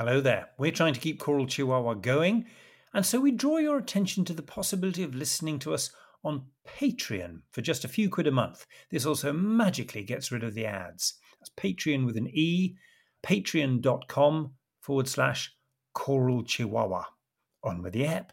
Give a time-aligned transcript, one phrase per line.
[0.00, 0.48] Hello there.
[0.56, 2.46] We're trying to keep Choral Chihuahua going,
[2.94, 5.90] and so we draw your attention to the possibility of listening to us
[6.24, 8.64] on Patreon for just a few quid a month.
[8.90, 11.18] This also magically gets rid of the ads.
[11.38, 12.76] That's Patreon with an E,
[13.22, 15.54] patreon.com forward slash
[15.92, 17.04] Choral Chihuahua.
[17.62, 18.32] On with the app.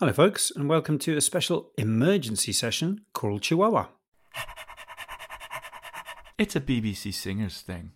[0.00, 3.86] Hello, folks, and welcome to a special emergency session, Choral Chihuahua.
[6.36, 7.92] It's a BBC Singers thing.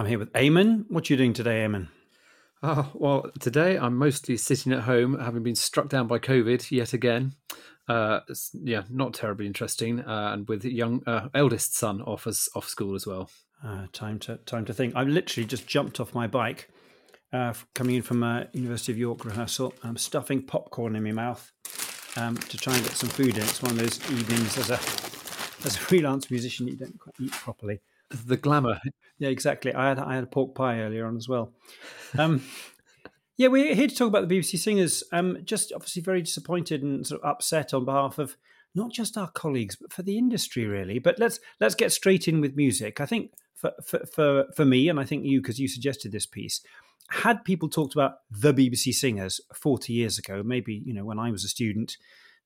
[0.00, 0.86] I'm here with Eamonn.
[0.88, 1.88] What are you doing today, Eamonn?
[2.62, 6.94] Oh, well, today I'm mostly sitting at home, having been struck down by COVID yet
[6.94, 7.34] again.
[7.86, 8.20] Uh,
[8.54, 12.94] yeah, not terribly interesting, uh, and with young uh, eldest son off as off school
[12.94, 13.28] as well.
[13.62, 14.96] Uh, time to time to think.
[14.96, 16.70] I literally just jumped off my bike,
[17.34, 19.74] uh, coming in from a University of York rehearsal.
[19.84, 21.52] I'm stuffing popcorn in my mouth
[22.16, 23.42] um, to try and get some food in.
[23.42, 24.80] It's one of those evenings as a
[25.66, 27.82] as a freelance musician you don't quite eat properly.
[28.10, 28.80] The glamour.
[29.18, 29.72] Yeah, exactly.
[29.72, 31.52] I had I had a pork pie earlier on as well.
[32.18, 32.42] Um,
[33.36, 35.04] yeah, we're here to talk about the BBC Singers.
[35.12, 38.36] Um, just obviously very disappointed and sort of upset on behalf of
[38.74, 40.98] not just our colleagues but for the industry really.
[40.98, 43.00] But let's let's get straight in with music.
[43.00, 46.26] I think for for for, for me and I think you because you suggested this
[46.26, 46.60] piece.
[47.10, 51.30] Had people talked about the BBC Singers 40 years ago, maybe you know when I
[51.30, 51.96] was a student,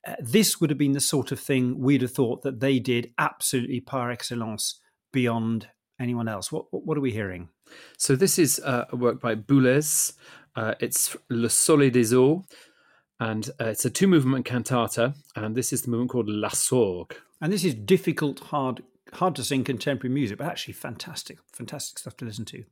[0.06, 3.12] uh, this would have been the sort of thing we'd have thought that they did
[3.18, 4.80] absolutely par excellence
[5.14, 6.52] beyond anyone else.
[6.52, 7.48] What what, are we hearing?
[7.96, 10.12] So this is uh, a work by Boulez.
[10.54, 12.44] Uh, it's Le Soleil des Eaux,
[13.18, 17.14] and uh, it's a two movement cantata, and this is the movement called La Sorgue.
[17.40, 18.82] And this is difficult, hard
[19.14, 22.64] hard to sing contemporary music, but actually fantastic, fantastic stuff to listen to.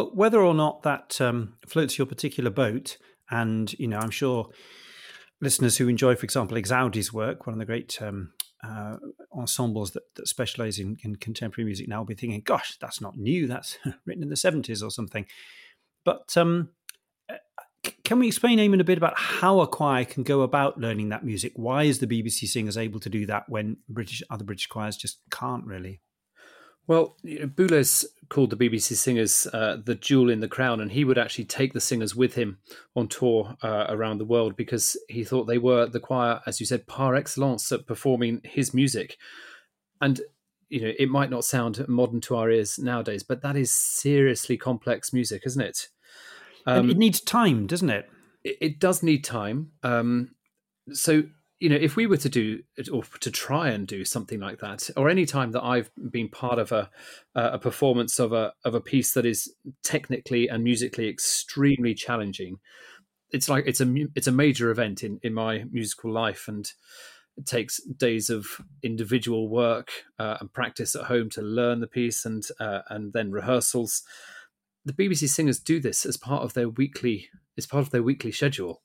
[0.00, 2.96] Well, whether or not that um, floats your particular boat,
[3.30, 4.48] and you know, I'm sure
[5.42, 8.32] listeners who enjoy, for example, Exaudi's work, one of the great um,
[8.64, 8.96] uh,
[9.36, 13.18] ensembles that, that specialize in, in, contemporary music now, will be thinking, "Gosh, that's not
[13.18, 13.46] new.
[13.46, 13.76] That's
[14.06, 15.26] written in the '70s or something."
[16.02, 16.70] But um,
[18.02, 21.26] can we explain, Eamonn, a bit about how a choir can go about learning that
[21.26, 21.52] music?
[21.56, 25.18] Why is the BBC Singers able to do that when British other British choirs just
[25.30, 26.00] can't really?
[26.90, 31.18] Well, Boulez called the BBC Singers uh, the jewel in the crown, and he would
[31.18, 32.58] actually take the singers with him
[32.96, 36.66] on tour uh, around the world because he thought they were the choir, as you
[36.66, 39.18] said, par excellence at performing his music.
[40.00, 40.20] And
[40.68, 44.56] you know, it might not sound modern to our ears nowadays, but that is seriously
[44.56, 45.86] complex music, isn't it?
[46.66, 48.10] Um, it needs time, doesn't it?
[48.42, 49.70] It, it does need time.
[49.84, 50.34] Um,
[50.92, 51.22] so
[51.60, 54.88] you know, if we were to do or to try and do something like that,
[54.96, 56.90] or any time that I've been part of a
[57.34, 59.52] a performance of a of a piece that is
[59.84, 62.58] technically and musically extremely challenging,
[63.30, 66.72] it's like it's a it's a major event in in my musical life, and
[67.36, 68.46] it takes days of
[68.82, 73.30] individual work uh, and practice at home to learn the piece, and uh, and then
[73.30, 74.02] rehearsals.
[74.86, 77.28] The BBC singers do this as part of their weekly
[77.58, 78.80] as part of their weekly schedule.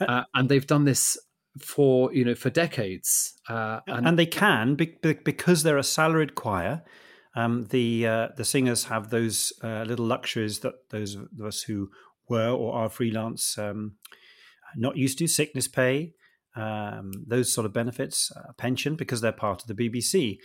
[0.00, 1.18] Uh, uh and they've done this
[1.58, 6.82] for you know for decades, uh, and, and, they can because they're a salaried choir.
[7.34, 11.90] Um, the uh, the singers have those uh, little luxuries that those of us who
[12.28, 13.96] were or are freelance um,
[14.74, 16.14] not used to sickness pay,
[16.56, 20.38] um, those sort of benefits, uh, pension because they're part of the BBC,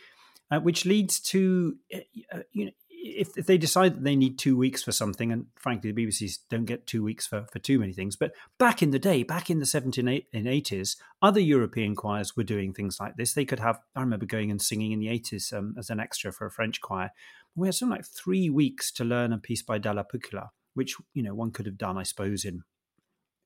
[0.51, 2.71] uh, which leads to uh, you know
[3.03, 6.39] if, if they decide that they need two weeks for something, and frankly, the BBCs
[6.49, 9.49] don't get two weeks for, for too many things, but back in the day, back
[9.49, 13.33] in the 1780s, other European choirs were doing things like this.
[13.33, 16.31] They could have, I remember going and singing in the 80s um, as an extra
[16.31, 17.11] for a French choir.
[17.55, 21.33] We had something like three weeks to learn a piece by Dallapiccola, which, you know,
[21.33, 22.63] one could have done, I suppose, in,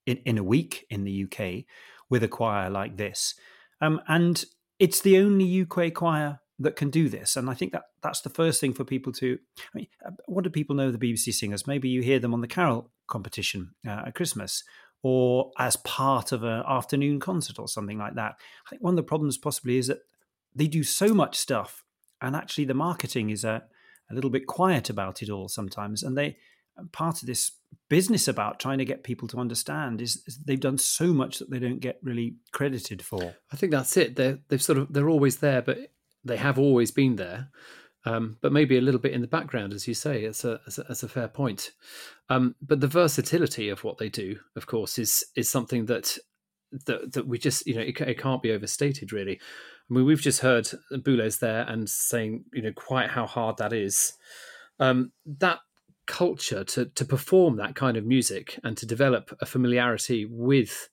[0.05, 1.65] in, in a week in the UK
[2.09, 3.35] with a choir like this.
[3.81, 4.43] Um, and
[4.79, 7.35] it's the only UK choir that can do this.
[7.35, 9.37] And I think that that's the first thing for people to.
[9.59, 11.67] I mean, uh, what do people know the BBC singers?
[11.67, 14.63] Maybe you hear them on the carol competition uh, at Christmas
[15.03, 18.35] or as part of an afternoon concert or something like that.
[18.65, 19.99] I think one of the problems possibly is that
[20.55, 21.83] they do so much stuff,
[22.21, 23.63] and actually the marketing is a,
[24.09, 26.01] a little bit quiet about it all sometimes.
[26.01, 26.37] And they
[26.91, 27.51] part of this
[27.89, 31.49] business about trying to get people to understand is, is, they've done so much that
[31.49, 33.35] they don't get really credited for.
[33.51, 34.15] I think that's it.
[34.15, 35.77] They're they've sort of they're always there, but
[36.25, 37.49] they have always been there,
[38.05, 40.23] um, but maybe a little bit in the background, as you say.
[40.23, 41.71] It's a, it's a, it's a fair point.
[42.29, 46.17] Um, but the versatility of what they do, of course, is is something that
[46.85, 49.39] that, that we just you know it, it can't be overstated really.
[49.89, 53.73] I mean, we've just heard Boulez there and saying you know quite how hard that
[53.73, 54.13] is.
[54.79, 55.59] Um, that
[56.07, 60.89] culture to to perform that kind of music and to develop a familiarity with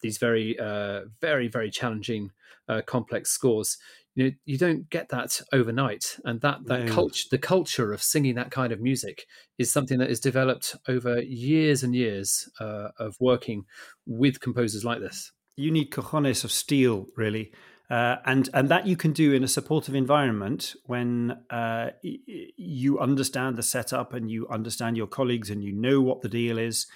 [0.00, 2.30] these very uh, very very challenging
[2.68, 3.78] uh, complex scores
[4.14, 6.16] you know you don't get that overnight.
[6.24, 6.92] And that that no.
[6.92, 9.26] culture the culture of singing that kind of music
[9.58, 13.64] is something that is developed over years and years uh, of working
[14.06, 15.32] with composers like this.
[15.56, 17.52] You need cojones of steel really.
[17.90, 22.18] Uh, and and that you can do in a supportive environment when uh, y-
[22.56, 26.56] you understand the setup and you understand your colleagues and you know what the deal
[26.56, 26.86] is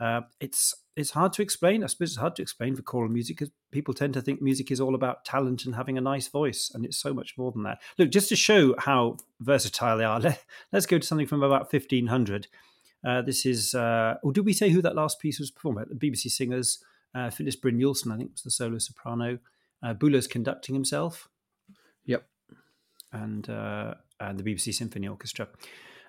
[0.00, 1.84] uh, it's it's hard to explain.
[1.84, 4.70] I suppose it's hard to explain for choral music because people tend to think music
[4.72, 7.62] is all about talent and having a nice voice, and it's so much more than
[7.62, 7.78] that.
[7.98, 10.40] Look, just to show how versatile they are, let,
[10.72, 12.48] us go to something from about 1500.
[13.06, 15.84] Uh, this is, uh, or did we say who that last piece was performed by?
[15.84, 16.82] The BBC singers,
[17.14, 19.38] uh, Phyllis Bryn-Julson, I think was the solo soprano.
[19.80, 19.94] Uh,
[20.28, 21.28] conducting himself.
[22.06, 22.26] Yep.
[23.12, 25.46] And, uh, and the BBC Symphony Orchestra.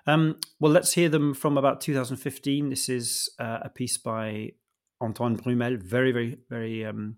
[0.06, 2.70] Um, well, let's hear them from about 2015.
[2.70, 4.52] This is uh, a piece by
[5.00, 5.82] Antoine Brumel.
[5.82, 7.16] Very, very, very, um,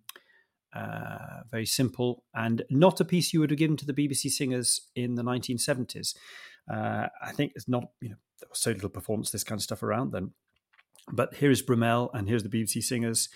[0.75, 4.89] uh, very simple, and not a piece you would have given to the BBC singers
[4.95, 6.15] in the 1970s.
[6.73, 9.63] Uh, I think it's not, you know, there was so little performance, this kind of
[9.63, 10.33] stuff around then.
[11.13, 13.29] But here is Brumel, and here's the BBC singers,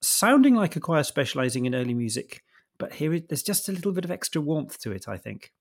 [0.00, 2.42] sounding like a choir specialising in early music.
[2.78, 5.52] But here, it, there's just a little bit of extra warmth to it, I think.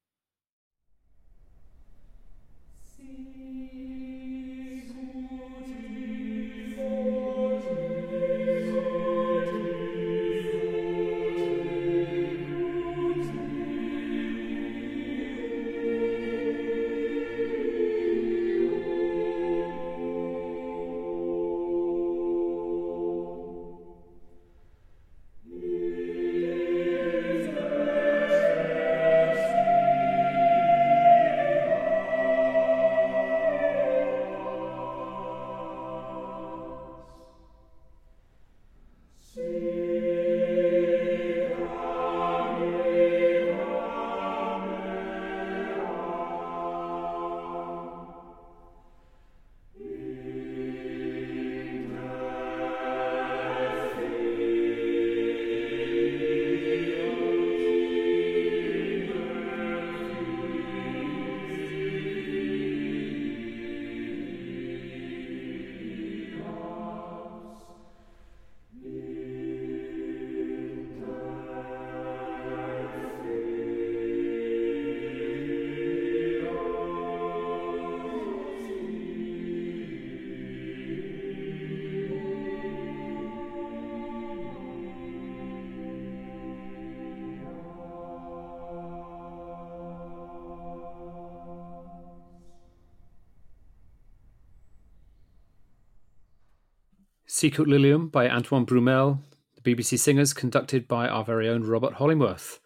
[97.40, 99.20] Sicut Lilium by Antoine Brumel,
[99.56, 102.60] the BBC Singers, conducted by our very own Robert Hollingworth.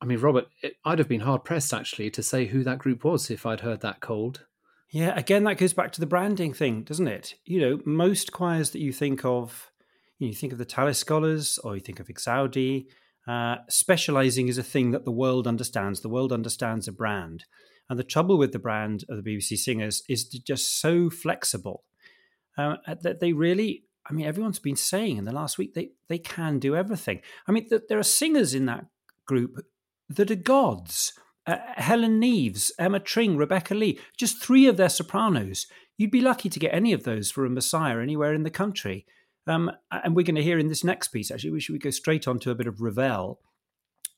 [0.00, 3.04] I mean, Robert, it, I'd have been hard pressed actually to say who that group
[3.04, 4.46] was if I'd heard that cold.
[4.90, 7.34] Yeah, again, that goes back to the branding thing, doesn't it?
[7.44, 9.70] You know, most choirs that you think of,
[10.18, 12.86] you, know, you think of the Tallis Scholars or you think of Exaudi,
[13.28, 16.00] uh, specializing is a thing that the world understands.
[16.00, 17.44] The world understands a brand.
[17.90, 21.84] And the trouble with the brand of the BBC Singers is just so flexible
[22.56, 26.18] uh, that they really, I mean, everyone's been saying in the last week they, they
[26.18, 27.20] can do everything.
[27.46, 28.86] I mean, there are singers in that
[29.26, 29.64] group
[30.08, 31.12] that are gods.
[31.46, 35.66] Uh, Helen Neeves, Emma Tring, Rebecca Lee, just three of their sopranos.
[35.98, 39.06] You'd be lucky to get any of those for a Messiah anywhere in the country.
[39.46, 41.90] Um, and we're going to hear in this next piece, actually, we should we go
[41.90, 43.40] straight on to a bit of Ravel.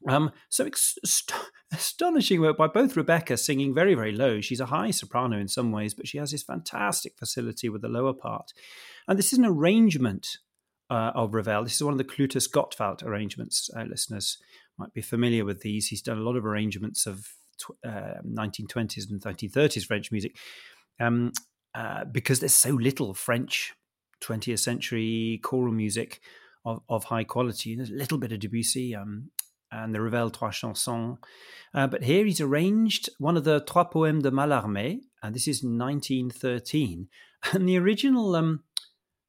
[0.09, 1.40] Um, so ex- st-
[1.73, 4.40] astonishing work by both Rebecca singing very, very low.
[4.40, 7.88] She's a high soprano in some ways, but she has this fantastic facility with the
[7.88, 8.52] lower part.
[9.08, 10.38] And this is an arrangement
[10.90, 11.64] uh, of Ravel.
[11.64, 13.68] This is one of the Clytus Gottwald arrangements.
[13.76, 14.38] Uh, listeners
[14.78, 15.88] might be familiar with these.
[15.88, 20.37] He's done a lot of arrangements of tw- uh, 1920s and 1930s French music
[21.00, 21.32] um,
[21.75, 23.75] uh, because there's so little French
[24.23, 26.20] 20th century choral music
[26.64, 27.75] of, of high quality.
[27.75, 29.30] There's a little bit of Debussy um,
[29.70, 31.18] and the Ravel Trois Chansons.
[31.75, 35.62] Uh, but here he's arranged one of the Trois Poèmes de Mallarmé, and this is
[35.62, 37.08] 1913.
[37.52, 38.64] And the original, um,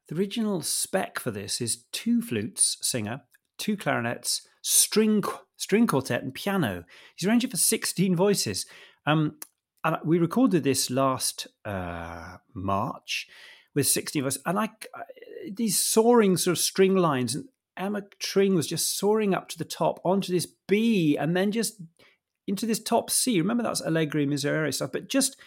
[0.08, 3.22] the original spec for this is two flutes, singer,
[3.60, 5.24] two clarinets, string
[5.58, 6.86] string quartet, and piano.
[7.16, 8.66] He's arranged it for 16 voices.
[9.06, 9.38] Um,
[9.84, 13.28] and we recorded this last uh, March
[13.76, 14.70] with 16 voices, and I,
[15.52, 17.46] these soaring sort of string lines and
[17.78, 21.82] Emma Tring was just soaring up to the top onto this B and then just
[22.48, 23.40] into this top C.
[23.40, 25.38] Remember that's Allegri Miserere stuff, but just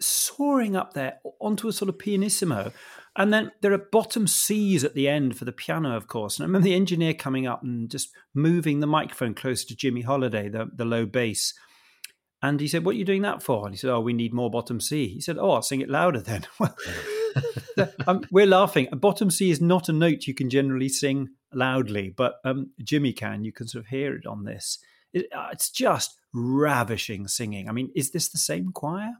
[0.00, 2.72] soaring up there onto a sort of pianissimo.
[3.16, 6.38] And then there are bottom C's at the end for the piano, of course.
[6.38, 10.02] And I remember the engineer coming up and just moving the microphone closer to Jimmy
[10.02, 11.52] Holiday, the, the low bass.
[12.42, 13.66] And he said, What are you doing that for?
[13.66, 15.08] And he said, Oh, we need more bottom C.
[15.08, 16.46] He said, Oh, I'll sing it louder then.
[16.58, 16.74] Well,
[18.06, 18.88] um, we're laughing.
[18.92, 23.44] Bottom C is not a note you can generally sing loudly, but um, Jimmy can.
[23.44, 24.78] You can sort of hear it on this.
[25.12, 27.68] It, uh, it's just ravishing singing.
[27.68, 29.14] I mean, is this the same choir?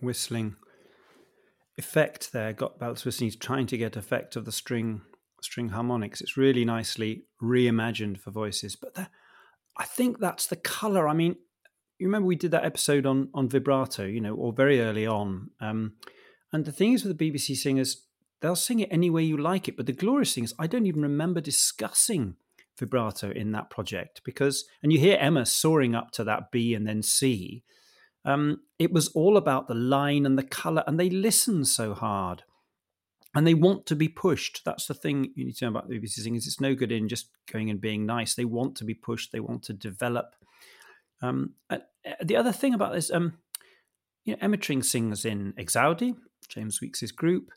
[0.00, 0.56] Whistling
[1.78, 2.52] effect there.
[2.52, 3.26] Got Balthus whistling.
[3.26, 5.02] He's trying to get effect of the string
[5.42, 6.20] string harmonics.
[6.20, 8.76] It's really nicely reimagined for voices.
[8.76, 9.08] But the,
[9.76, 11.08] I think that's the color.
[11.08, 11.36] I mean,
[11.98, 15.50] you remember we did that episode on on vibrato, you know, or very early on.
[15.60, 15.94] Um,
[16.52, 18.06] and the thing is with the BBC singers,
[18.40, 19.76] they'll sing it any way you like it.
[19.76, 22.36] But the glorious thing is, I don't even remember discussing
[22.78, 26.86] vibrato in that project because, and you hear Emma soaring up to that B and
[26.86, 27.62] then C.
[28.24, 32.42] Um, it was all about the line and the color, and they listen so hard
[33.34, 34.64] and they want to be pushed.
[34.64, 36.46] That's the thing you need to know about the BBC singers.
[36.46, 38.34] It's no good in just going and being nice.
[38.34, 39.32] They want to be pushed.
[39.32, 40.34] They want to develop.
[41.22, 41.54] Um,
[42.22, 43.34] the other thing about this, um,
[44.24, 46.16] you know, Tring sings in Exaudi,
[46.48, 47.50] James Weeks's group.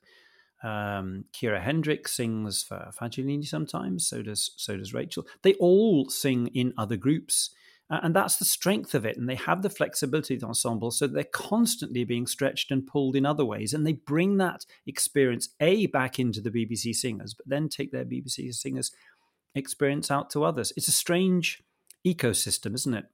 [0.63, 4.07] Um, Kira Hendrick sings for Fagiolini sometimes.
[4.07, 5.25] So does so does Rachel.
[5.41, 9.17] They all sing in other groups, uh, and that's the strength of it.
[9.17, 13.15] And they have the flexibility of the ensemble, so they're constantly being stretched and pulled
[13.15, 13.73] in other ways.
[13.73, 18.05] And they bring that experience a back into the BBC singers, but then take their
[18.05, 18.91] BBC singers
[19.55, 20.73] experience out to others.
[20.75, 21.63] It's a strange
[22.05, 23.05] ecosystem, isn't it?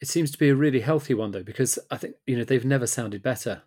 [0.00, 2.64] It seems to be a really healthy one though, because I think you know they've
[2.64, 3.62] never sounded better.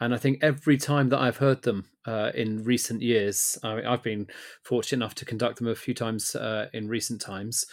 [0.00, 4.02] And I think every time that I've heard them uh, in recent years, I have
[4.02, 4.28] been
[4.62, 7.64] fortunate enough to conduct them a few times uh, in recent times,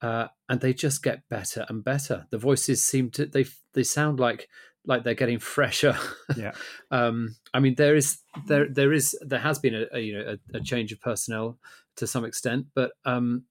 [0.00, 2.26] uh, and they just get better and better.
[2.30, 4.48] The voices seem to they they sound like
[4.84, 5.96] like they're getting fresher.
[6.36, 6.52] Yeah.
[6.90, 10.36] um, I mean, there is there there is there has been a, a you know
[10.54, 11.58] a, a, change of personnel
[11.96, 13.44] to some extent, but um,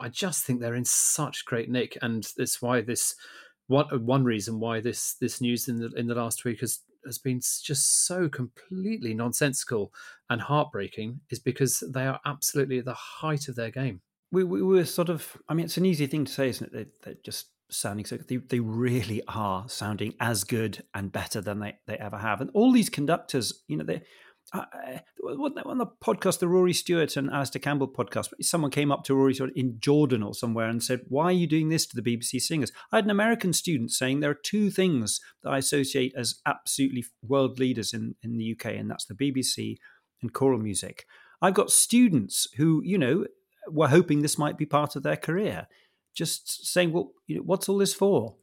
[0.00, 3.14] I just think they're in such great nick, and that's why this
[3.66, 7.18] one one reason why this this news in the in the last week has has
[7.18, 9.92] been just so completely nonsensical
[10.30, 14.00] and heartbreaking is because they are absolutely at the height of their game.
[14.34, 17.02] We, we were sort of, I mean, it's an easy thing to say, isn't it?
[17.02, 21.60] They, are just sounding so, they, they really are sounding as good and better than
[21.60, 22.40] they, they ever have.
[22.40, 24.02] And all these conductors, you know, they,
[24.52, 24.64] uh,
[25.24, 29.36] on the podcast, the Rory Stewart and Alastair Campbell podcast, someone came up to Rory
[29.56, 32.70] in Jordan or somewhere and said, Why are you doing this to the BBC singers?
[32.92, 37.04] I had an American student saying there are two things that I associate as absolutely
[37.22, 39.78] world leaders in, in the UK, and that's the BBC
[40.20, 41.06] and choral music.
[41.40, 43.26] I've got students who, you know,
[43.68, 45.66] were hoping this might be part of their career,
[46.14, 48.36] just saying, Well, you know, what's all this for?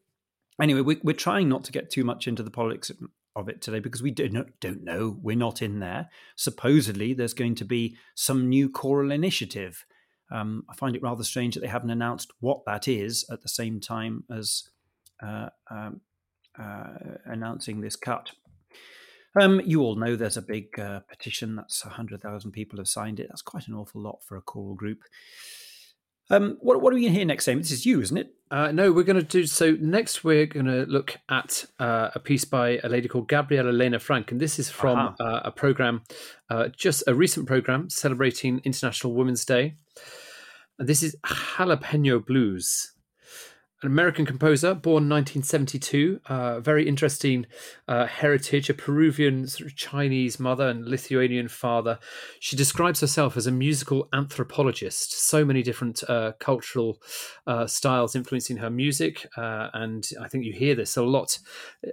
[0.62, 2.92] Anyway, we, we're trying not to get too much into the politics
[3.36, 5.18] of it today because we don't don't know.
[5.22, 6.10] We're not in there.
[6.36, 9.86] Supposedly, there's going to be some new choral initiative.
[10.32, 13.50] Um, I find it rather strange that they haven't announced what that is at the
[13.50, 14.70] same time as
[15.22, 16.02] uh, um,
[16.60, 16.94] uh,
[17.26, 18.32] announcing this cut.
[19.40, 21.56] Um, you all know there's a big uh, petition.
[21.56, 23.28] That's 100,000 people have signed it.
[23.30, 25.04] That's quite an awful lot for a choral group.
[26.30, 27.62] Um, what, what, are we going to hear next, Amy?
[27.62, 28.34] This is you, isn't it?
[28.50, 29.78] Uh, no, we're going to do so.
[29.80, 34.00] Next, we're going to look at uh, a piece by a lady called Gabriela Lena
[34.00, 35.24] Frank, and this is from uh-huh.
[35.24, 36.04] uh, a program,
[36.50, 39.76] uh, just a recent program celebrating International Women's Day.
[40.80, 42.94] And this is Jalapeno Blues
[43.82, 47.48] an American composer, born 1972, uh, very interesting
[47.88, 51.98] uh, heritage, a Peruvian sort of Chinese mother and Lithuanian father.
[52.40, 57.02] She describes herself as a musical anthropologist, so many different uh, cultural
[57.48, 59.28] uh, styles influencing her music.
[59.36, 61.40] Uh, and I think you hear this a lot,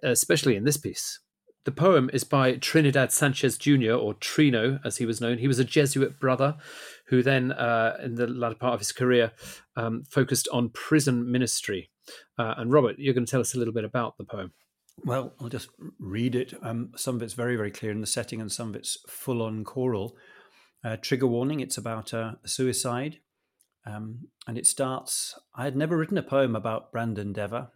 [0.02, 1.20] especially in this piece.
[1.68, 5.36] The poem is by Trinidad Sanchez Jr., or Trino, as he was known.
[5.36, 6.56] He was a Jesuit brother
[7.08, 9.32] who then, uh, in the latter part of his career,
[9.76, 11.90] um, focused on prison ministry.
[12.38, 14.54] Uh, and Robert, you're going to tell us a little bit about the poem.
[15.04, 16.54] Well, I'll just read it.
[16.62, 19.42] Um, some of it's very, very clear in the setting, and some of it's full
[19.42, 20.16] on choral.
[20.82, 23.18] Uh, trigger warning it's about a suicide.
[23.84, 27.72] Um, and it starts I had never written a poem about Brandon Deva,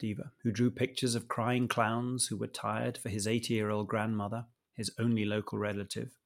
[0.00, 3.86] Deva, who drew pictures of crying clowns who were tired for his 80 year old
[3.86, 6.16] grandmother, his only local relative.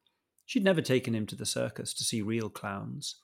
[0.46, 3.16] She'd never taken him to the circus to see real clowns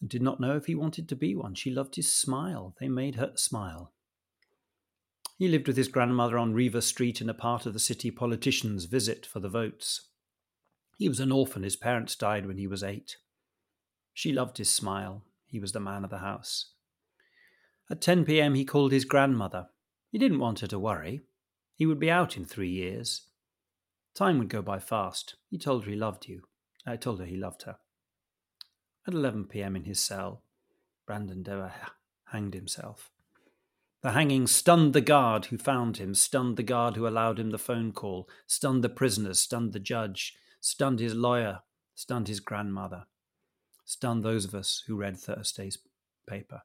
[0.00, 1.54] and did not know if he wanted to be one.
[1.54, 2.74] She loved his smile.
[2.80, 3.92] They made her smile.
[5.38, 8.86] He lived with his grandmother on Riva Street in a part of the city politicians
[8.86, 10.08] visit for the votes.
[10.98, 11.62] He was an orphan.
[11.62, 13.16] His parents died when he was eight.
[14.14, 15.24] She loved his smile.
[15.46, 16.72] He was the man of the house.
[17.90, 19.68] At 10 p.m., he called his grandmother.
[20.10, 21.22] He didn't want her to worry.
[21.74, 23.22] He would be out in three years.
[24.14, 25.36] Time would go by fast.
[25.50, 26.42] He told her he loved you.
[26.86, 27.76] I told her he loved her.
[29.06, 29.76] At 11 p.m.
[29.76, 30.42] in his cell,
[31.06, 31.72] Brandon Deva
[32.32, 33.10] hanged himself.
[34.02, 37.58] The hanging stunned the guard who found him, stunned the guard who allowed him the
[37.58, 41.60] phone call, stunned the prisoners, stunned the judge, stunned his lawyer,
[41.94, 43.04] stunned his grandmother,
[43.84, 45.78] stunned those of us who read Thursday's
[46.26, 46.62] paper.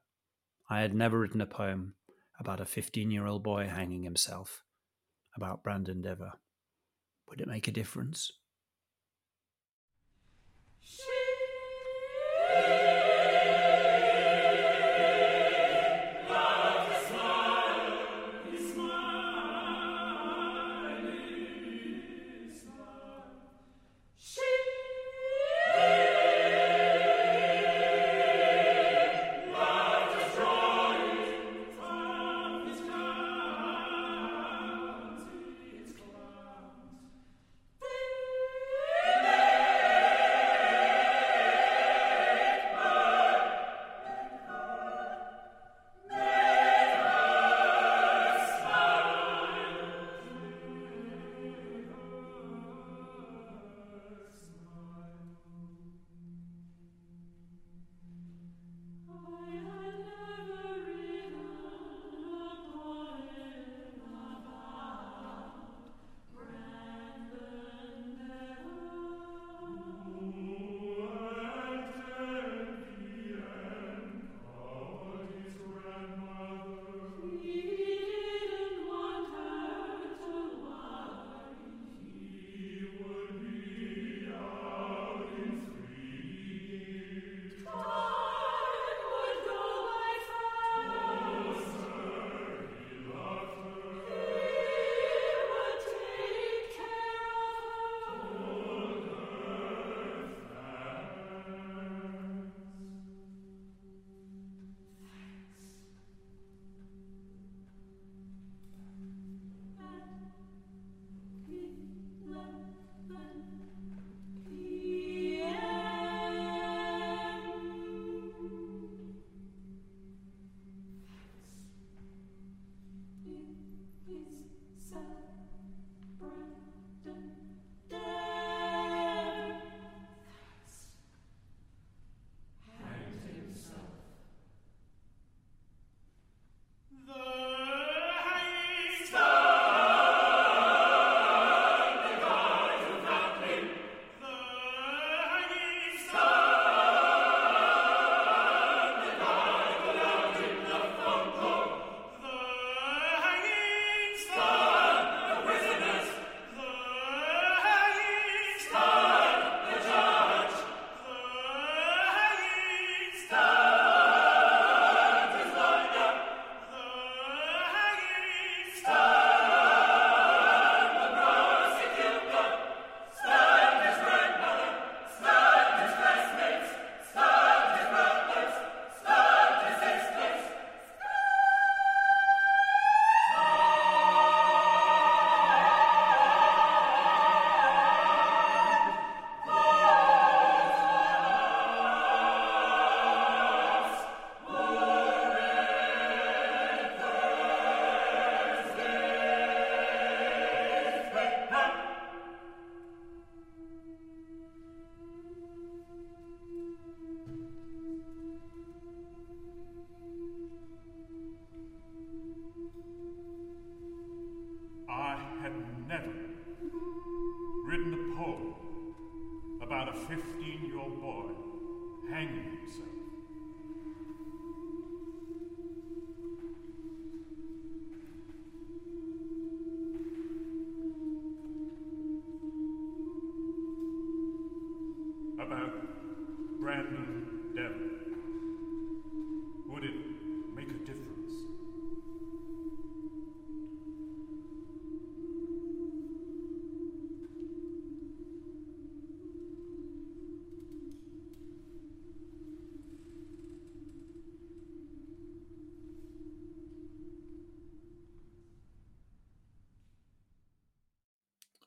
[0.72, 1.96] I had never written a poem
[2.40, 4.64] about a 15 year old boy hanging himself.
[5.36, 6.32] about Brandon Dever?
[7.28, 8.32] Would it make a difference?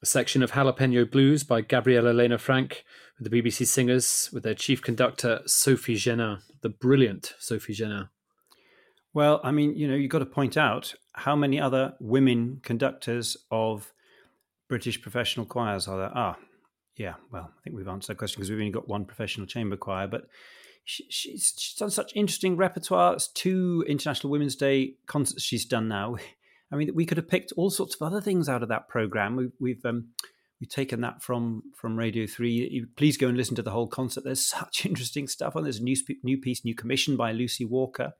[0.05, 2.85] A section of Jalapeno Blues by Gabriela Lena Frank
[3.17, 8.09] with the BBC Singers with their chief conductor Sofi Jeannin, the brilliant Sofi Jeannin.
[9.15, 13.35] Well, I mean, you know, you've got to point out how many other women conductors
[13.49, 13.93] of
[14.69, 16.11] British professional choirs are there?
[16.13, 16.37] Ah,
[16.95, 19.75] yeah, well, I think we've answered that question because we've only got one professional chamber
[19.75, 20.27] choir, but
[20.83, 23.15] she, she's, she's done such interesting repertoire.
[23.15, 26.17] It's two International Women's Day concerts she's done now.
[26.71, 29.35] I mean, we could have picked all sorts of other things out of that program.
[29.35, 30.09] We've we've, um,
[30.59, 32.85] we've taken that from from Radio Three.
[32.95, 34.23] Please go and listen to the whole concert.
[34.23, 35.63] There's such interesting stuff on.
[35.63, 38.13] There's a new new piece, new commission by Lucy Walker.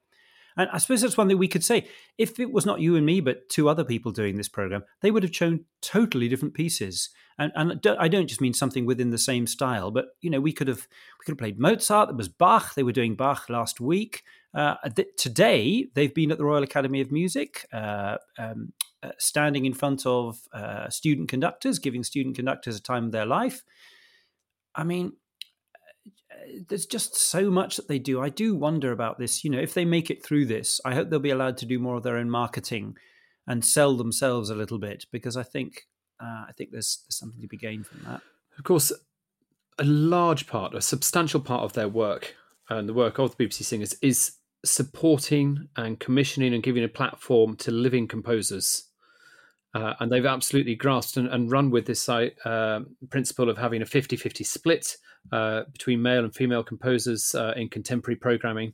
[0.58, 1.88] And I suppose that's one thing we could say.
[2.18, 5.12] If it was not you and me, but two other people doing this program, they
[5.12, 7.10] would have shown totally different pieces.
[7.38, 10.54] And, and I don't just mean something within the same style, but you know, we
[10.54, 10.88] could have
[11.20, 12.10] we could have played Mozart.
[12.10, 12.74] There was Bach.
[12.74, 14.24] They were doing Bach last week.
[14.56, 18.72] Uh, th- today, they've been at the Royal Academy of Music, uh, um,
[19.04, 23.26] uh, standing in front of uh, student conductors, giving student conductors a time of their
[23.26, 23.64] life.
[24.74, 25.14] I mean,
[26.70, 28.22] there's just so much that they do.
[28.22, 29.44] I do wonder about this.
[29.44, 31.78] You know, if they make it through this, I hope they'll be allowed to do
[31.78, 32.96] more of their own marketing
[33.48, 35.88] and sell themselves a little bit because I think
[36.22, 38.22] uh, I think there's, there's something to be gained from that.
[38.58, 38.92] Of course,
[39.78, 42.36] a large part, a substantial part of their work
[42.70, 47.56] and the work of the BBC Singers is supporting and commissioning and giving a platform
[47.58, 48.90] to living composers.
[49.74, 53.86] Uh, and they've absolutely grasped and, and run with this uh, principle of having a
[53.86, 54.98] 50 50 split
[55.32, 58.74] uh, between male and female composers uh, in contemporary programming.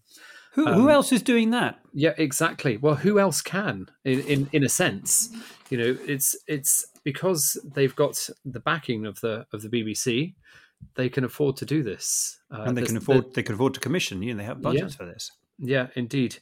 [0.54, 1.80] Who, um, who, else is doing that?
[1.93, 2.77] Yeah, exactly.
[2.77, 5.30] Well, who else can, in, in, in a sense?
[5.69, 10.36] You know, it's it's because they've got the backing of the of the BBC.
[10.95, 13.80] They can afford to do this, uh, and they can afford they can afford to
[13.80, 14.21] commission.
[14.21, 15.32] You know, they have budgets yeah, for this.
[15.62, 16.38] Yeah, indeed.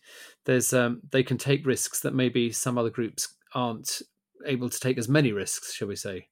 [0.46, 4.02] There's um, they can take risks that maybe some other groups aren't
[4.46, 6.28] able to take as many risks, shall we say?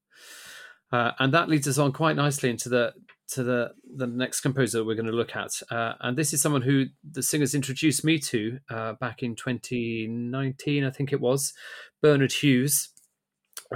[0.92, 2.94] Uh, and that leads us on quite nicely into the
[3.30, 6.62] to the the next composer we're going to look at, uh, and this is someone
[6.62, 11.54] who the singers introduced me to uh, back in 2019, I think it was,
[12.02, 12.90] Bernard Hughes.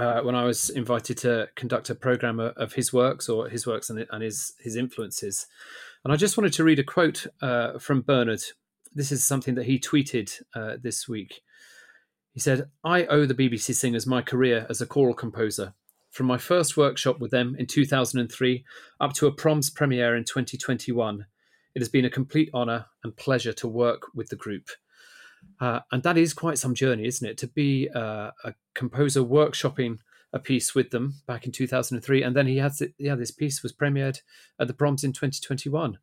[0.00, 3.90] Uh, when I was invited to conduct a program of his works or his works
[3.90, 5.46] and, and his his influences,
[6.02, 8.40] and I just wanted to read a quote uh, from Bernard.
[8.94, 11.40] This is something that he tweeted uh, this week.
[12.32, 15.74] He said, "I owe the BBC Singers my career as a choral composer."
[16.12, 18.64] from my first workshop with them in 2003
[19.00, 21.26] up to a proms premiere in 2021.
[21.74, 24.68] It has been a complete honour and pleasure to work with the group.
[25.58, 27.38] Uh, and that is quite some journey, isn't it?
[27.38, 29.98] To be uh, a composer workshopping
[30.34, 33.72] a piece with them back in 2003, and then he has yeah this piece was
[33.72, 34.20] premiered
[34.58, 35.98] at the Proms in 2021.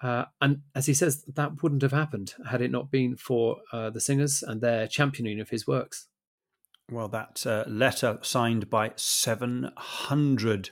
[0.00, 3.90] Uh, and as he says, that wouldn't have happened had it not been for uh,
[3.90, 6.06] the singers and their championing of his works.
[6.90, 10.70] Well, that uh, letter signed by 700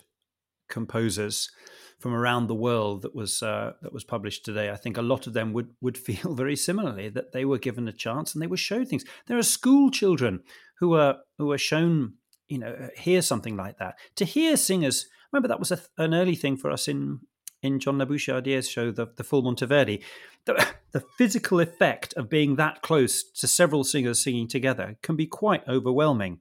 [0.68, 1.50] composers
[1.98, 4.70] from around the world that was uh, that was published today.
[4.70, 7.88] I think a lot of them would would feel very similarly that they were given
[7.88, 9.04] a chance and they were shown things.
[9.26, 10.42] There are school children
[10.78, 12.14] who are who are shown,
[12.48, 13.96] you know, hear something like that.
[14.16, 17.20] To hear singers, remember that was a, an early thing for us in
[17.66, 20.02] in John La Bouchardière's show, the, the Full Monteverdi,
[20.44, 25.26] the, the physical effect of being that close to several singers singing together can be
[25.26, 26.40] quite overwhelming.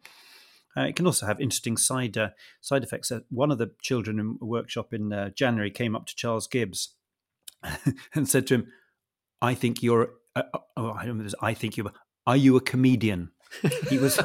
[0.77, 2.29] Uh, it can also have interesting side uh,
[2.61, 3.11] side effects.
[3.11, 6.47] Uh, one of the children in a workshop in uh, January came up to Charles
[6.47, 6.95] Gibbs
[8.13, 8.67] and said to him,
[9.41, 10.09] "I think you're.
[10.35, 11.29] Uh, uh, oh, I don't know.
[11.41, 11.89] I think you.
[12.27, 13.31] Are you a comedian?"
[13.89, 14.19] He was.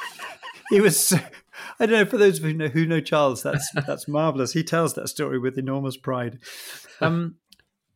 [0.70, 1.14] he was
[1.78, 2.04] I don't know.
[2.04, 4.52] For those of who know who know Charles, that's that's marvelous.
[4.52, 6.38] He tells that story with enormous pride.
[7.00, 7.36] Um,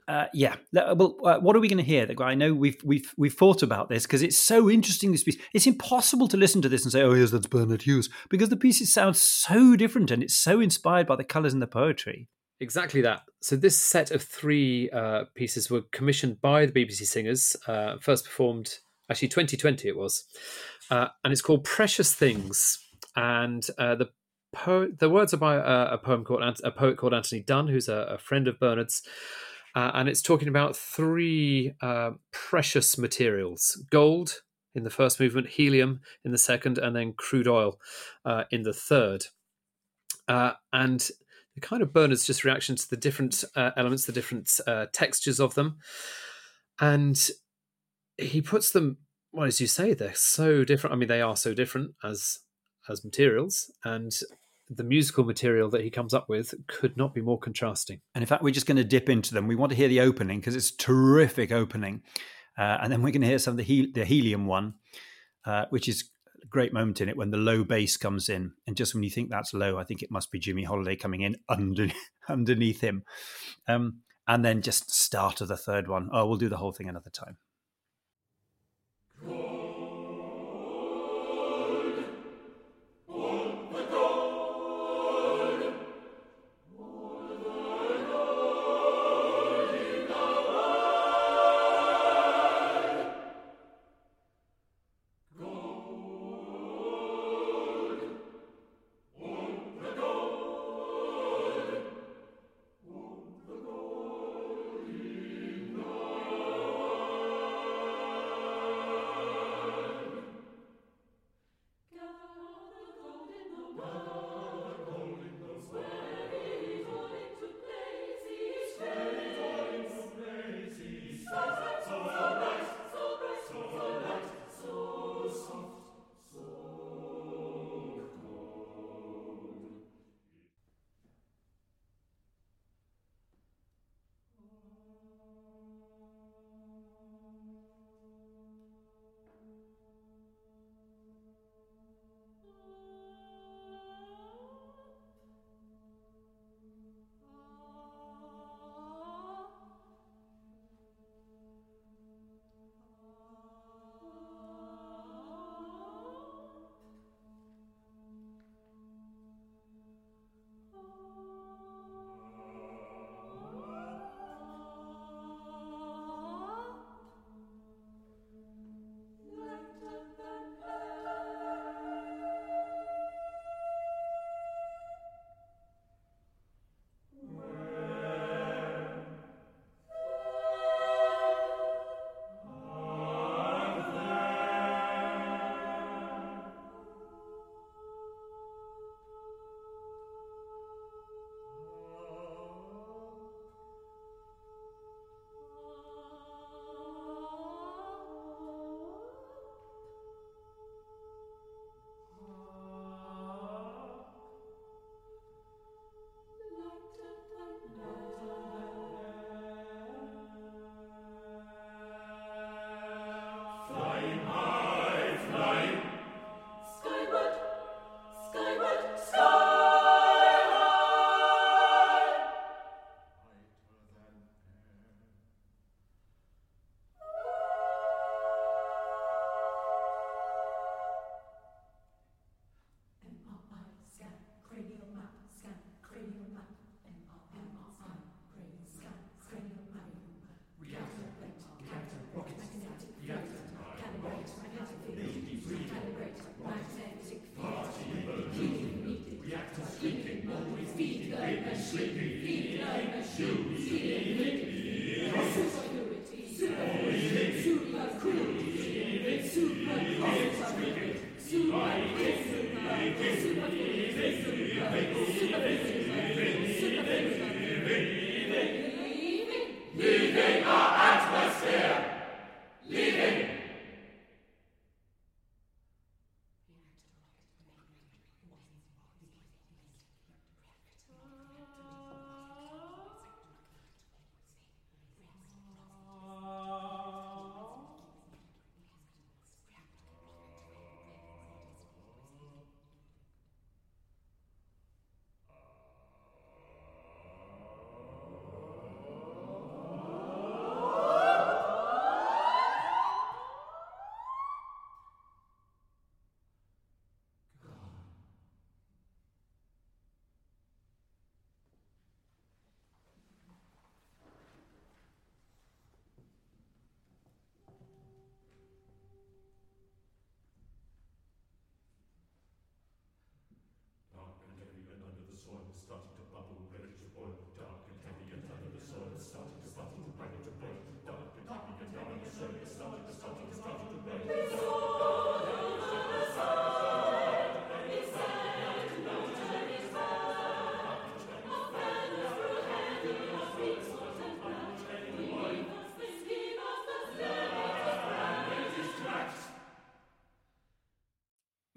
[0.08, 0.56] uh, yeah.
[0.72, 2.08] Well, uh, what are we going to hear?
[2.20, 5.12] I know we've we've we've thought about this because it's so interesting.
[5.12, 5.38] This piece.
[5.54, 8.56] It's impossible to listen to this and say, "Oh, yes, that's Bernard Hughes," because the
[8.56, 12.28] pieces sound so different and it's so inspired by the colours and the poetry.
[12.60, 13.22] Exactly that.
[13.40, 17.56] So this set of three uh, pieces were commissioned by the BBC Singers.
[17.66, 18.78] Uh, first performed
[19.10, 20.24] actually 2020 it was,
[20.90, 22.78] uh, and it's called Precious Things
[23.16, 24.10] and uh, the
[24.52, 27.88] po- the words are by a, a poem called a poet called Anthony Dunn, who's
[27.88, 29.02] a, a friend of Bernard's,
[29.74, 34.42] uh, and it's talking about three uh, precious materials: gold
[34.74, 37.78] in the first movement, helium in the second, and then crude oil
[38.24, 39.24] uh, in the third.
[40.28, 41.10] Uh, and
[41.54, 44.50] the kind of Bernard's just reaction to the different uh, elements, the different
[44.92, 45.78] textures of them,
[46.80, 47.30] and
[48.16, 48.98] he puts them
[49.32, 50.92] well, as you say, they're so different.
[50.92, 52.40] I mean, they are so different as
[52.88, 54.12] as materials, and
[54.70, 58.00] the musical material that he comes up with could not be more contrasting.
[58.14, 59.46] And in fact, we're just going to dip into them.
[59.46, 62.02] We want to hear the opening because it's a terrific opening,
[62.58, 64.74] uh, and then we're going to hear some of the, he- the helium one,
[65.44, 66.08] uh, which is
[66.42, 69.10] a great moment in it when the low bass comes in, and just when you
[69.10, 71.88] think that's low, I think it must be Jimmy Holiday coming in under,
[72.28, 73.04] underneath him,
[73.68, 76.08] um, and then just start of the third one.
[76.12, 77.36] Oh, we'll do the whole thing another time.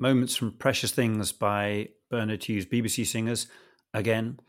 [0.06, 3.48] Moments from Precious Things by Bernard Hughes, BBC Singers,
[3.92, 4.40] again,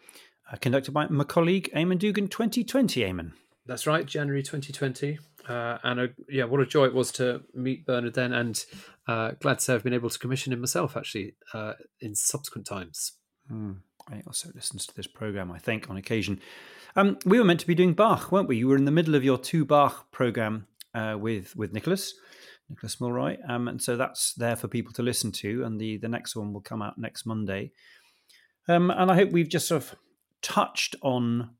[0.52, 3.32] uh, conducted by my colleague Eamonn Dougan, 2020, Eamonn.
[3.64, 5.18] That's right, January 2020.
[5.48, 8.66] Uh, and a, yeah, what a joy it was to meet Bernard then, and
[9.08, 12.66] uh, glad to say I've been able to commission him myself actually uh, in subsequent
[12.66, 13.12] times.
[13.50, 13.78] Mm.
[14.12, 16.38] He also listens to this program, I think, on occasion.
[16.96, 18.58] Um, we were meant to be doing Bach, weren't we?
[18.58, 22.12] You were in the middle of your two Bach program uh, with with Nicholas,
[22.68, 25.64] Nicholas Mulroy, um, and so that's there for people to listen to.
[25.64, 27.72] And the the next one will come out next Monday.
[28.68, 29.94] Um, and I hope we've just sort of
[30.42, 31.50] touched on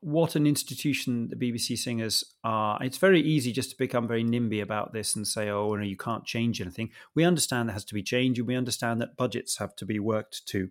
[0.00, 2.78] what an institution the BBC singers are.
[2.82, 5.96] It's very easy just to become very NIMBY about this and say, "Oh, no, you
[5.96, 9.58] can't change anything." We understand there has to be change, and we understand that budgets
[9.58, 10.70] have to be worked to.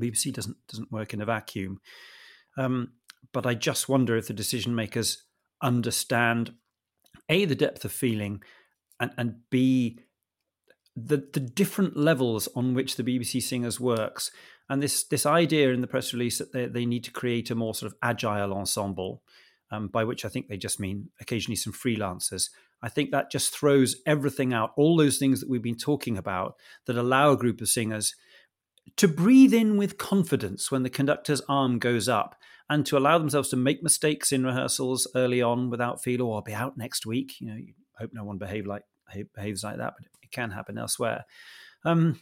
[0.00, 1.80] BBC doesn't doesn't work in a vacuum.
[2.56, 2.92] Um,
[3.32, 5.24] but I just wonder if the decision makers
[5.62, 6.52] understand
[7.28, 8.42] a the depth of feeling,
[9.00, 9.98] and and b
[10.96, 14.32] the the different levels on which the BBC singers works
[14.68, 17.54] and this this idea in the press release that they, they need to create a
[17.54, 19.22] more sort of agile ensemble,
[19.70, 22.50] um, by which I think they just mean occasionally some freelancers.
[22.82, 26.54] I think that just throws everything out, all those things that we've been talking about
[26.86, 28.14] that allow a group of singers
[28.96, 32.36] to breathe in with confidence when the conductor's arm goes up
[32.70, 36.42] and to allow themselves to make mistakes in rehearsals early on without feel, oh, I'll
[36.42, 37.40] be out next week.
[37.40, 37.58] You know,
[37.98, 38.82] hope no one behave like
[39.34, 41.24] behaves like that, but it can happen elsewhere.
[41.84, 42.20] Um,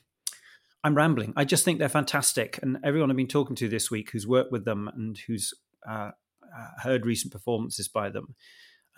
[0.84, 1.32] I'm rambling.
[1.36, 4.52] I just think they're fantastic, and everyone I've been talking to this week who's worked
[4.52, 5.52] with them and who's
[5.88, 6.10] uh,
[6.42, 8.34] uh, heard recent performances by them,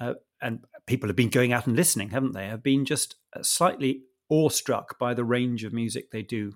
[0.01, 2.47] uh, and people have been going out and listening, haven't they?
[2.47, 6.53] Have been just uh, slightly awestruck by the range of music they do.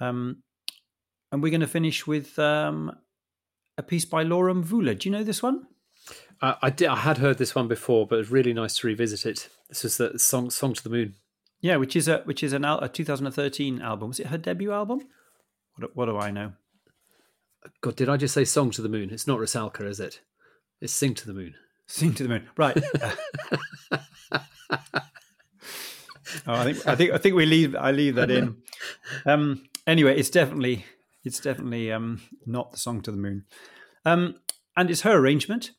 [0.00, 0.42] Um,
[1.32, 2.92] and we're going to finish with um,
[3.78, 4.98] a piece by Laura Mvula.
[4.98, 5.66] Do you know this one?
[6.42, 6.88] Uh, I did.
[6.88, 9.48] I had heard this one before, but it's really nice to revisit it.
[9.68, 11.14] This is the song "Song to the Moon."
[11.60, 14.08] Yeah, which is a which is an a 2013 album.
[14.08, 15.06] Was it her debut album?
[15.76, 16.52] What, what do I know?
[17.82, 19.10] God, did I just say "Song to the Moon"?
[19.10, 20.20] It's not Rusalka, is it?
[20.80, 21.54] It's "Sing to the Moon."
[21.86, 22.76] Sing to the Moon, right?
[26.46, 27.76] oh, I think I think I think we leave.
[27.76, 28.56] I leave that in.
[29.26, 30.84] Um, anyway, it's definitely
[31.24, 33.44] it's definitely um, not the song to the moon,
[34.04, 34.36] um,
[34.76, 35.72] and it's her arrangement,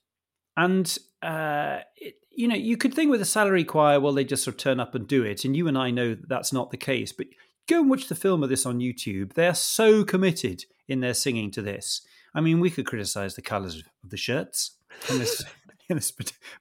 [0.58, 4.44] and uh, it, you know, you could think with a salary choir, well, they just
[4.44, 5.46] sort of turn up and do it.
[5.46, 7.12] And you and I know that that's not the case.
[7.12, 7.28] But
[7.68, 9.34] go and watch the film of this on YouTube.
[9.34, 12.02] They're so committed in their singing to this.
[12.34, 14.72] I mean, we could criticize the colors of the shirts
[15.10, 15.44] in this,
[15.90, 16.14] in this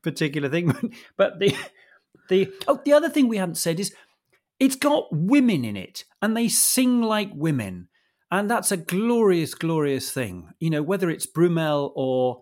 [0.02, 1.54] particular thing, but the
[2.30, 3.94] the oh, the other thing we haven't said is
[4.58, 7.88] it's got women in it, and they sing like women,
[8.30, 10.48] and that's a glorious, glorious thing.
[10.58, 12.40] You know, whether it's Brumel or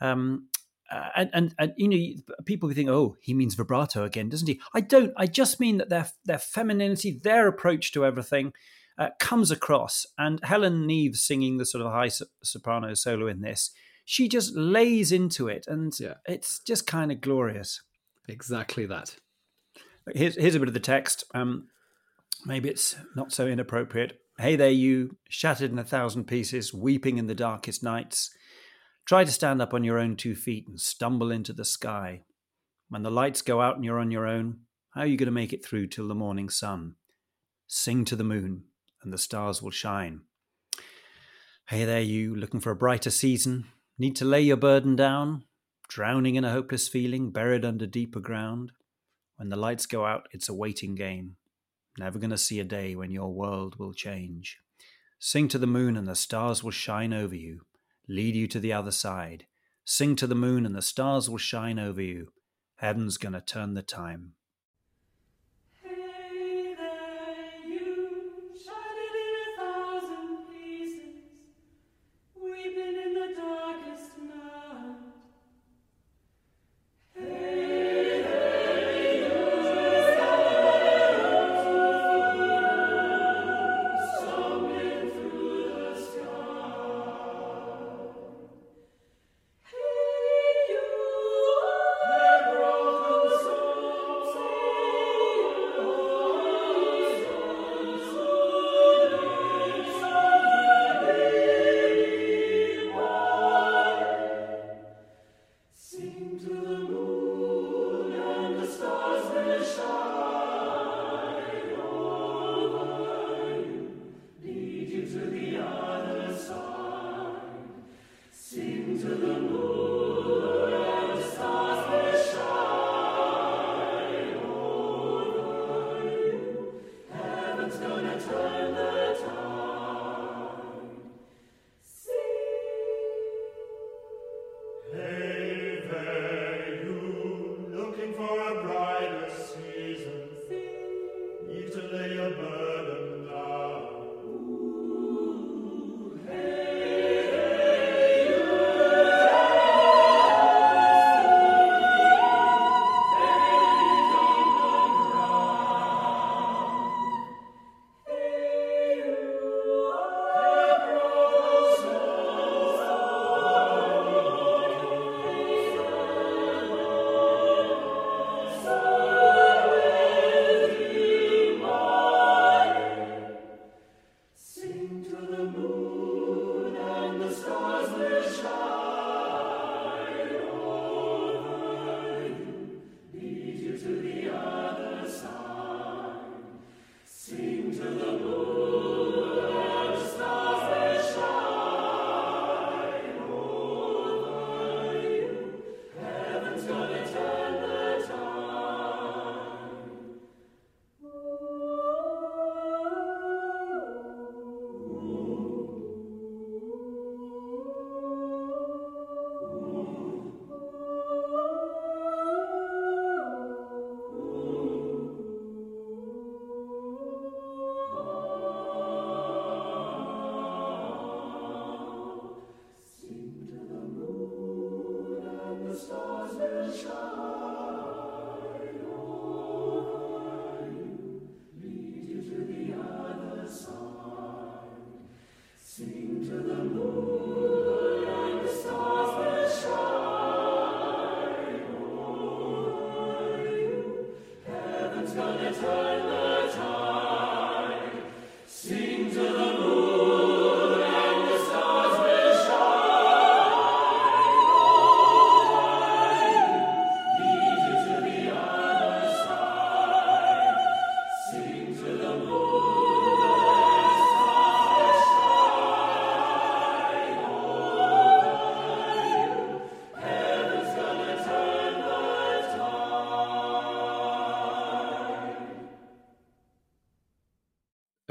[0.00, 0.48] um,
[0.90, 4.60] uh, and, and, and you know people think oh he means vibrato again doesn't he?
[4.74, 5.12] I don't.
[5.16, 8.52] I just mean that their their femininity their approach to everything
[8.98, 10.06] uh, comes across.
[10.16, 12.10] And Helen Neeves singing the sort of high
[12.42, 13.72] soprano solo in this
[14.06, 16.14] she just lays into it and yeah.
[16.26, 17.82] it's just kind of glorious.
[18.28, 19.16] Exactly that.
[20.14, 21.24] Here's, here's a bit of the text.
[21.34, 21.66] Um,
[22.46, 24.20] maybe it's not so inappropriate.
[24.38, 28.30] Hey there you shattered in a thousand pieces weeping in the darkest nights
[29.06, 32.22] Try to stand up on your own two feet and stumble into the sky.
[32.88, 34.62] When the lights go out and you're on your own,
[34.94, 36.96] how are you going to make it through till the morning sun?
[37.68, 38.64] Sing to the moon,
[39.04, 40.22] and the stars will shine.
[41.68, 43.66] Hey there, you looking for a brighter season?
[43.96, 45.44] Need to lay your burden down?
[45.88, 48.72] Drowning in a hopeless feeling, buried under deeper ground?
[49.36, 51.36] When the lights go out, it's a waiting game.
[51.96, 54.58] Never going to see a day when your world will change.
[55.20, 57.60] Sing to the moon, and the stars will shine over you
[58.08, 59.46] lead you to the other side.
[59.84, 62.32] Sing to the moon, and the stars will shine over you.
[62.76, 64.35] Heaven's gonna turn the time.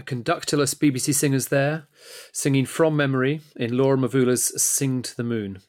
[0.05, 1.87] Conductorless BBC singers there,
[2.31, 5.59] singing from memory in Laura Mvula's Sing to the Moon.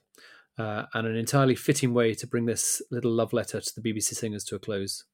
[0.59, 4.15] Uh, and an entirely fitting way to bring this little love letter to the BBC
[4.15, 5.05] singers to a close.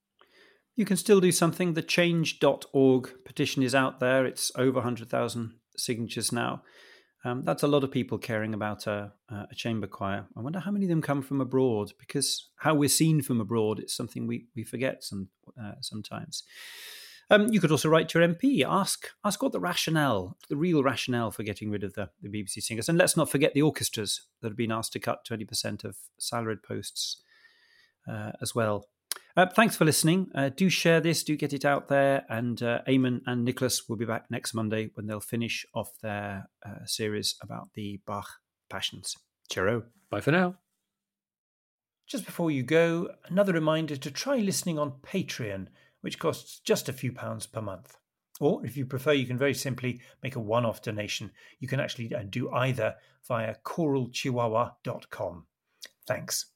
[0.76, 1.74] You can still do something.
[1.74, 4.24] The change.org petition is out there.
[4.24, 6.62] It's over 100,000 signatures now.
[7.24, 10.26] Um, that's a lot of people caring about a, a, chamber choir.
[10.36, 13.78] I wonder how many of them come from abroad because how we're seen from abroad,
[13.78, 15.28] it's something we, we forget some,
[15.60, 16.42] uh, sometimes.
[17.30, 20.82] Um, you could also write to your MP, ask ask what the rationale, the real
[20.82, 22.88] rationale for getting rid of the, the BBC singers.
[22.88, 26.62] And let's not forget the orchestras that have been asked to cut 20% of salaried
[26.62, 27.22] posts
[28.08, 28.86] uh, as well.
[29.34, 30.30] Uh, thanks for listening.
[30.34, 32.24] Uh, do share this, do get it out there.
[32.28, 36.50] And uh, Eamonn and Nicholas will be back next Monday when they'll finish off their
[36.66, 38.28] uh, series about the Bach
[38.68, 39.16] Passions.
[39.50, 39.84] Cheerio.
[40.10, 40.56] Bye for now.
[42.06, 45.68] Just before you go, another reminder to try listening on Patreon
[46.02, 47.96] which costs just a few pounds per month.
[48.40, 51.30] Or if you prefer, you can very simply make a one off donation.
[51.60, 52.96] You can actually uh, do either
[53.26, 55.46] via choralchihuahua.com.
[56.06, 56.51] Thanks.